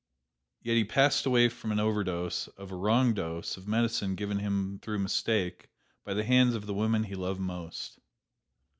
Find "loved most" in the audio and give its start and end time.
7.13-7.99